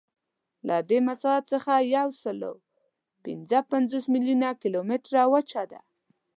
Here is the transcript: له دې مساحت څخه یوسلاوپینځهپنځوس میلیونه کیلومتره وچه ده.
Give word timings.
له 0.67 0.75
دې 0.89 0.99
مساحت 1.07 1.43
څخه 1.53 1.71
یوسلاوپینځهپنځوس 1.95 4.05
میلیونه 4.13 4.47
کیلومتره 4.61 5.21
وچه 5.33 5.63
ده. 5.71 5.79